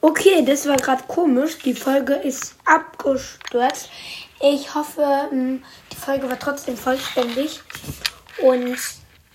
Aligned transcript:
Okay, 0.00 0.44
das 0.44 0.66
war 0.66 0.76
gerade 0.76 1.02
komisch. 1.08 1.58
Die 1.58 1.74
Folge 1.74 2.14
ist 2.14 2.54
abgestürzt. 2.64 3.90
Ich 4.40 4.72
hoffe, 4.72 5.28
ähm, 5.32 5.64
die 5.92 5.96
Folge 5.96 6.28
war 6.30 6.38
trotzdem 6.38 6.76
vollständig. 6.76 7.60
Und 8.40 8.78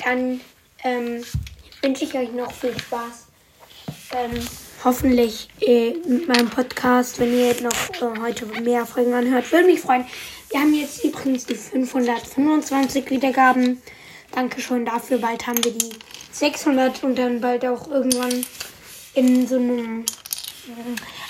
dann 0.05 0.39
ähm, 0.83 1.23
wünsche 1.81 2.05
ich 2.05 2.13
euch 2.15 2.31
noch 2.31 2.51
viel 2.53 2.77
Spaß. 2.79 3.27
Ähm, 4.11 4.47
hoffentlich 4.85 5.49
äh, 5.59 5.95
mit 6.07 6.29
meinem 6.29 6.49
Podcast, 6.49 7.19
wenn 7.19 7.37
ihr 7.37 7.61
noch 7.61 7.89
äh, 8.01 8.19
heute 8.21 8.45
mehr 8.61 8.85
Folgen 8.85 9.13
anhört. 9.13 9.51
Würde 9.51 9.67
mich 9.67 9.81
freuen. 9.81 10.05
Wir 10.49 10.61
haben 10.61 10.73
jetzt 10.73 11.03
übrigens 11.03 11.45
die 11.45 11.55
525 11.55 13.09
Wiedergaben. 13.09 13.81
Danke 14.31 14.61
schon 14.61 14.85
dafür. 14.85 15.17
Bald 15.17 15.45
haben 15.45 15.61
wir 15.63 15.73
die 15.73 15.89
600 16.31 17.03
und 17.03 17.17
dann 17.17 17.41
bald 17.41 17.65
auch 17.65 17.89
irgendwann 17.89 18.45
in 19.13 19.45
so 19.45 19.55
einem. 19.55 20.05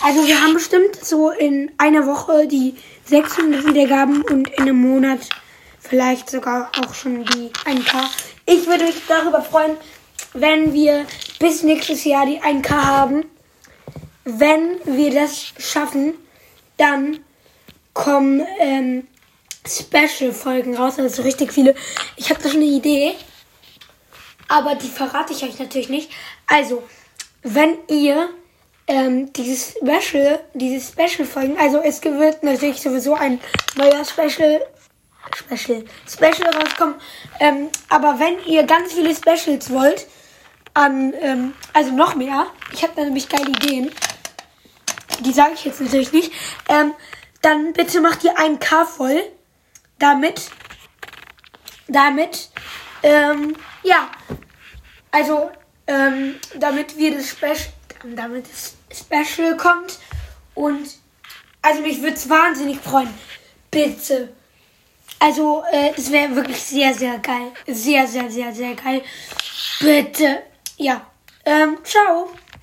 Also 0.02 0.28
wir 0.28 0.42
haben 0.42 0.54
bestimmt 0.54 1.04
so 1.04 1.32
in 1.32 1.72
einer 1.78 2.06
Woche 2.06 2.48
die 2.48 2.76
600 3.06 3.66
Wiedergaben 3.66 4.22
und 4.22 4.50
in 4.50 4.62
einem 4.62 4.80
Monat 4.80 5.22
vielleicht 5.80 6.30
sogar 6.30 6.72
auch 6.78 6.94
schon 6.94 7.26
die 7.26 7.50
1K. 7.66 8.04
Ich 8.46 8.68
würde 8.68 8.86
mich 8.86 8.96
darüber 9.08 9.42
freuen, 9.42 9.78
wenn 10.34 10.74
wir 10.74 11.06
bis 11.40 11.64
nächstes 11.64 12.04
Jahr 12.04 12.26
die 12.26 12.42
1K 12.42 12.70
haben. 12.70 13.26
Wenn 14.24 14.80
wir 14.86 15.12
das 15.12 15.54
schaffen, 15.58 16.14
dann 16.78 17.20
kommen 17.94 18.46
ähm, 18.60 19.08
Special-Folgen 19.68 20.76
raus, 20.76 21.00
also 21.00 21.22
richtig 21.24 21.54
viele. 21.54 21.76
Ich 22.18 22.30
habe 22.30 22.42
da 22.42 22.50
schon 22.50 22.62
eine 22.62 22.70
Idee, 22.70 23.16
aber 24.48 24.76
die 24.76 24.88
verrate 24.88 25.34
ich 25.34 25.44
euch 25.44 25.60
natürlich 25.60 25.90
nicht. 25.90 26.12
Also, 26.48 26.84
wenn 27.44 27.78
ihr 27.90 28.30
ähm, 28.88 29.32
dieses 29.34 29.76
Special, 29.78 30.40
diese 30.54 30.92
Special-Folgen, 30.92 31.58
also 31.58 31.82
es 31.82 32.04
wird 32.04 32.44
natürlich 32.44 32.82
sowieso 32.82 33.14
ein 33.14 33.40
neuer 33.76 34.04
Special, 34.04 34.62
Special, 35.36 35.84
Special 36.08 36.56
rauskommen. 36.56 36.96
Ähm, 37.40 37.70
aber 37.90 38.20
wenn 38.20 38.44
ihr 38.46 38.64
ganz 38.64 38.94
viele 38.94 39.16
Specials 39.16 39.70
wollt, 39.72 40.08
an, 40.74 41.14
ähm, 41.22 41.54
also 41.72 41.92
noch 41.92 42.16
mehr, 42.16 42.48
ich 42.72 42.84
habe 42.84 42.94
da 42.96 43.04
nämlich 43.04 43.30
geile 43.30 43.50
Ideen, 43.50 43.92
die 45.20 45.32
sage 45.32 45.54
ich 45.54 45.66
jetzt 45.66 45.82
natürlich 45.82 46.12
nicht, 46.12 46.32
ähm, 46.68 46.94
dann 47.42 47.74
bitte 47.74 48.02
macht 48.02 48.24
ihr 48.24 48.38
ein 48.38 48.60
K 48.60 48.86
voll, 48.86 49.22
damit, 50.00 50.50
damit, 51.88 52.50
ähm, 53.04 53.56
ja, 53.84 54.10
also, 55.12 55.52
ähm, 55.86 56.36
damit 56.56 56.98
wir 56.98 57.16
das 57.16 57.30
Special, 57.30 57.72
damit 58.04 58.46
das 58.50 58.76
Special 58.92 59.58
kommt 59.58 60.00
und, 60.56 60.88
also 61.62 61.82
mich 61.82 62.02
würde 62.02 62.16
es 62.16 62.30
wahnsinnig 62.30 62.80
freuen, 62.80 63.14
bitte. 63.72 64.34
Also, 65.20 65.64
äh, 65.72 65.92
es 65.96 66.12
wäre 66.12 66.36
wirklich 66.36 66.62
sehr, 66.62 66.94
sehr 66.94 67.18
geil. 67.20 67.52
Sehr, 67.66 68.06
sehr, 68.08 68.30
sehr, 68.30 68.54
sehr 68.54 68.76
geil. 68.76 69.02
Bitte. 69.80 70.44
Ja. 70.78 71.08
Ähm, 71.46 71.78
ciao. 71.84 72.30